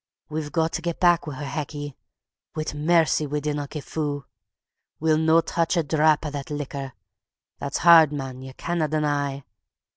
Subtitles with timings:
[0.29, 1.93] We've got tae get back wi' her, Hecky.
[2.55, 4.25] Whit mercy we didna get fou!
[4.99, 6.93] We'll no touch a drap o' that likker
[7.59, 9.43] that's hard, man, ye canna deny.